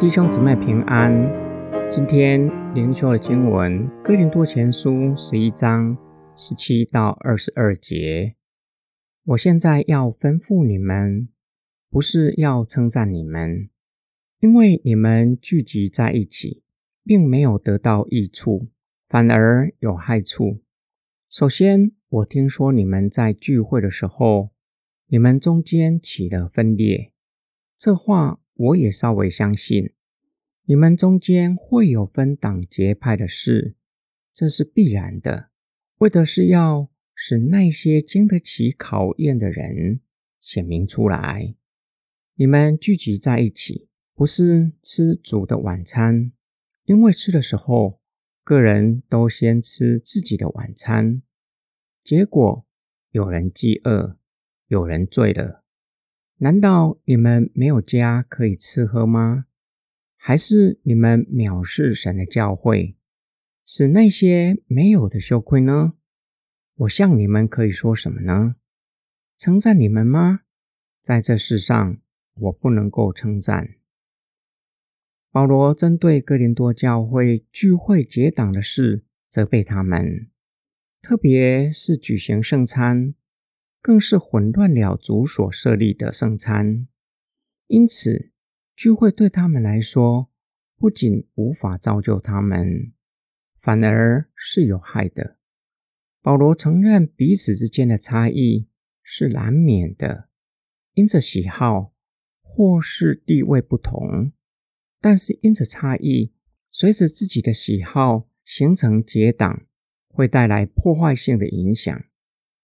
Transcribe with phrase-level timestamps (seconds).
[0.00, 1.12] 弟兄姊妹平安。
[1.88, 2.44] 今天
[2.74, 5.96] 灵修的经文《哥林多前书》十一章
[6.34, 8.34] 十七到二十二节。
[9.24, 11.28] 我现在要吩咐你们，
[11.88, 13.70] 不是要称赞你们，
[14.40, 16.64] 因为你们聚集在一起，
[17.04, 18.66] 并没有得到益处，
[19.08, 20.60] 反而有害处。
[21.30, 24.50] 首先，我听说你们在聚会的时候，
[25.06, 27.12] 你们中间起了分裂。
[27.78, 29.92] 这话我也稍微相信。
[30.66, 33.74] 你们中间会有分党结派的事，
[34.32, 35.50] 这是必然的，
[35.98, 40.00] 为的是要使那些经得起考验的人
[40.40, 41.54] 显明出来。
[42.36, 46.32] 你们聚集在一起，不是吃主的晚餐，
[46.84, 48.00] 因为吃的时候，
[48.42, 51.22] 个人都先吃自己的晚餐，
[52.00, 52.66] 结果
[53.10, 54.16] 有人饥饿，
[54.68, 55.63] 有人醉了。
[56.38, 59.46] 难道你们没有家可以吃喝吗？
[60.16, 62.96] 还是你们藐视神的教诲，
[63.64, 65.94] 使那些没有的羞愧呢？
[66.76, 68.56] 我向你们可以说什么呢？
[69.36, 70.40] 称赞你们吗？
[71.00, 71.98] 在这世上，
[72.34, 73.76] 我不能够称赞。
[75.30, 80.30] 保罗针对哥林多教会聚会结党的事，责备他们，
[81.02, 83.14] 特别是举行圣餐，
[83.84, 86.88] 更是混乱了主所设立的圣餐，
[87.66, 88.30] 因此。
[88.74, 90.30] 聚会对他们来说，
[90.78, 92.94] 不仅无法造就他们，
[93.60, 95.36] 反而是有害的。
[96.22, 98.68] 保罗承认彼此之间的差异
[99.02, 100.30] 是难免的，
[100.94, 101.92] 因着喜好
[102.40, 104.32] 或是地位不同，
[104.98, 106.32] 但是因着差异，
[106.70, 109.66] 随着自己的喜好形成结党，
[110.08, 112.04] 会带来破坏性的影响。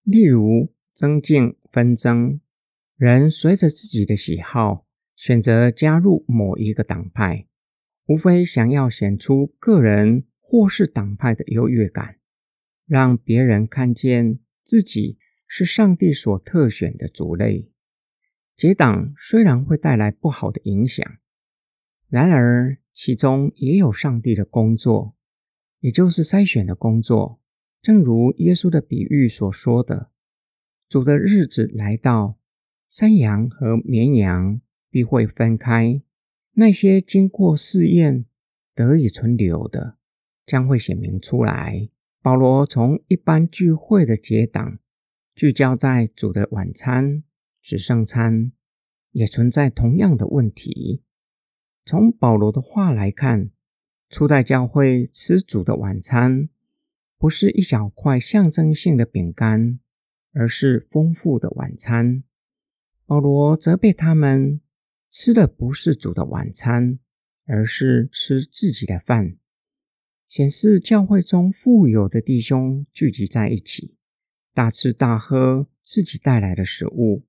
[0.02, 2.40] 例如增进纷争，
[2.94, 4.86] 人随着自己的喜好。
[5.16, 7.46] 选择加入某一个党派，
[8.04, 12.16] 无非想要显出个人或是党派的优越感，
[12.86, 15.16] 让别人看见自己
[15.46, 17.70] 是上帝所特选的族类。
[18.54, 21.16] 结党虽然会带来不好的影响，
[22.10, 25.16] 然而其中也有上帝的工作，
[25.78, 27.40] 也就是筛选的工作。
[27.80, 30.10] 正如耶稣的比喻所说的
[30.90, 32.36] ：“主的日子来到，
[32.86, 34.60] 山羊和绵羊。”
[34.92, 36.02] 必会分开，
[36.54, 38.24] 那些经过试验
[38.74, 39.94] 得以存留的，
[40.44, 41.88] 将会显明出来。
[42.20, 44.80] 保罗从一般聚会的结党，
[45.32, 47.22] 聚焦在主的晚餐、
[47.62, 48.50] 指圣餐，
[49.12, 51.04] 也存在同样的问题。
[51.84, 53.52] 从保罗的话来看，
[54.08, 56.48] 初代教会吃主的晚餐，
[57.16, 59.78] 不是一小块象征性的饼干，
[60.32, 62.24] 而是丰富的晚餐。
[63.06, 64.60] 保罗责备他们。
[65.12, 67.00] 吃的不是主的晚餐，
[67.44, 69.36] 而是吃自己的饭，
[70.28, 73.96] 显示教会中富有的弟兄聚集在一起，
[74.54, 77.24] 大吃大喝自己带来的食物，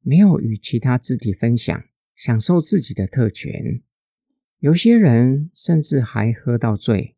[0.00, 1.84] 没有与其他肢体分享，
[2.16, 3.80] 享受自己的特权。
[4.58, 7.14] 有些人甚至还喝到醉，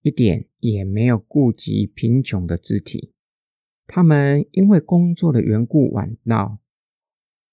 [0.00, 3.12] 一点也没有顾及贫穷的肢体。
[3.92, 6.60] 他们因为工作的缘故晚到。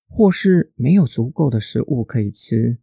[0.07, 2.77] 或是没有足够的食物可以吃，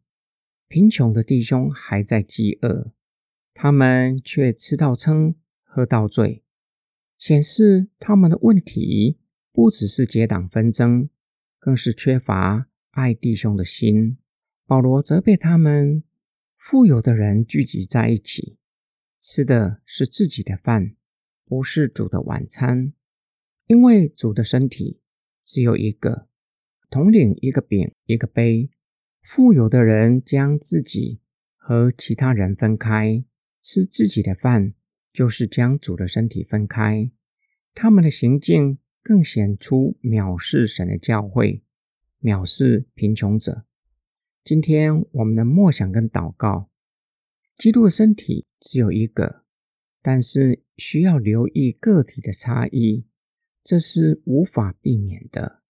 [0.68, 2.92] 贫穷的弟兄还在饥饿，
[3.54, 6.42] 他们却吃到撑，喝到醉，
[7.16, 9.18] 显示他们的问题
[9.52, 11.08] 不只是结党纷争，
[11.58, 14.18] 更是缺乏爱弟兄的心。
[14.66, 16.02] 保罗责备他们：
[16.58, 18.58] 富有的人聚集在一起，
[19.18, 20.94] 吃的是自己的饭，
[21.46, 22.92] 不是主的晚餐，
[23.66, 25.00] 因为主的身体
[25.42, 26.28] 只有一个。
[26.90, 28.70] 统领一个饼一个杯，
[29.22, 31.20] 富有的人将自己
[31.56, 33.24] 和其他人分开，
[33.60, 34.74] 吃自己的饭，
[35.12, 37.10] 就是将主的身体分开。
[37.74, 41.64] 他们的行径更显出藐视神的教会，
[42.22, 43.64] 藐视贫穷者。
[44.44, 46.70] 今天我们的默想跟祷告，
[47.56, 49.42] 基督的身体只有一个，
[50.00, 53.06] 但是需要留意个体的差异，
[53.64, 55.62] 这是无法避免的。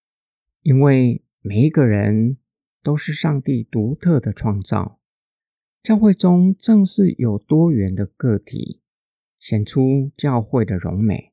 [0.62, 2.38] 因为每一个人
[2.82, 4.99] 都是上帝独特的创造，
[5.81, 8.82] 教会中正是有多元的个体，
[9.38, 11.32] 显出教会的荣美。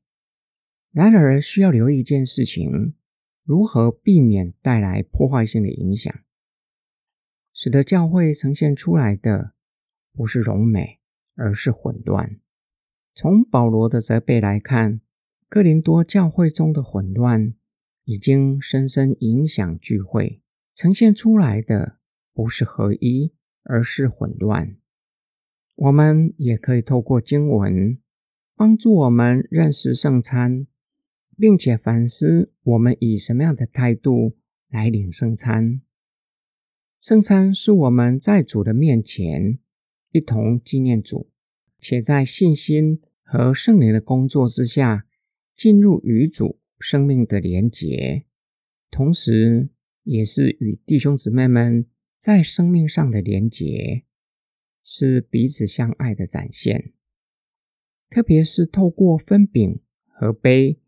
[0.92, 2.94] 然而，需要留意一件事情：
[3.42, 6.14] 如何避免带来破坏性的影响，
[7.54, 9.54] 使得教会呈现出来的
[10.12, 11.00] 不是荣美，
[11.34, 12.38] 而是混乱。
[13.14, 15.00] 从保罗的责备来看，
[15.52, 17.52] 哥林多教会中的混乱。
[18.04, 20.40] 已经深深影响聚会，
[20.74, 21.98] 呈现出来的
[22.32, 23.34] 不是合一，
[23.64, 24.78] 而是混乱。
[25.76, 27.98] 我们也可以透过经文，
[28.56, 30.66] 帮助我们认识圣餐，
[31.36, 34.38] 并且反思我们以什么样的态度
[34.70, 35.82] 来领圣餐。
[36.98, 39.58] 圣餐是我们在主的面前
[40.12, 41.30] 一同纪念主，
[41.78, 45.06] 且在信心和圣灵的工作之下，
[45.54, 48.24] 进入与主生命的连结，
[48.90, 49.68] 同时
[50.02, 51.86] 也是与弟兄姊妹们
[52.18, 54.04] 在生命上的连结。
[54.84, 56.92] 是彼此相爱的展现，
[58.10, 60.80] 特别是透过分饼和杯，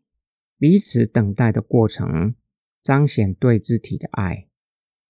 [0.58, 2.34] 彼此等待的过程，
[2.82, 4.48] 彰显对肢体的爱。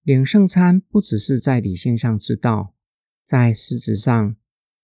[0.03, 2.75] 领圣餐不只是在理性上知道，
[3.25, 4.37] 在实质上，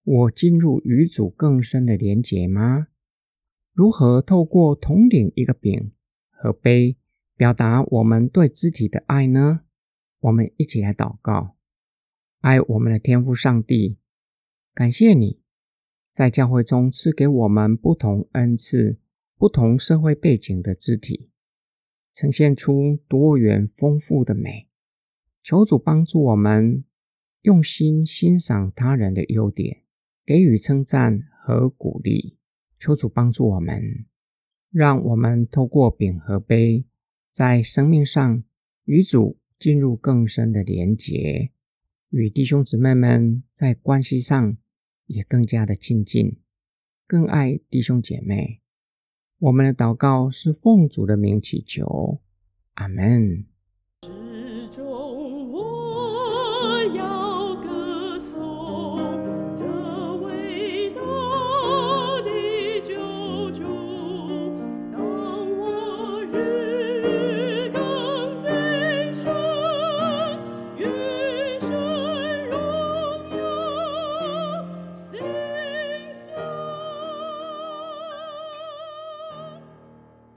[0.03, 2.89] 我进入与主更深的连结吗？
[3.73, 5.93] 如何透过同领一个饼
[6.31, 6.97] 和杯，
[7.37, 9.61] 表达我们对肢体的爱呢？
[10.21, 11.57] 我们一起来祷告。
[12.41, 13.99] 爱我们的天父上帝，
[14.75, 15.41] 感谢你
[16.13, 18.99] 在教会中赐给我们不同恩赐、
[19.37, 21.31] 不同社会背景的肢体，
[22.13, 24.69] 呈现出多元丰富的美。
[25.43, 26.85] 求主帮助我们
[27.43, 29.85] 用心欣赏他人的优点，
[30.27, 32.40] 给予称赞和鼓励。
[32.81, 34.07] 求主帮助我们，
[34.71, 36.87] 让我们透过饼和杯，
[37.31, 38.43] 在生命上
[38.87, 41.51] 与主进入更深的连结。
[42.09, 44.57] 与弟兄姊妹们在关系上
[45.05, 46.41] 也更加的亲近，
[47.07, 48.63] 更爱弟兄姐妹。
[49.39, 52.23] 我们的祷告是奉主的名祈求，
[52.77, 53.50] 阿门。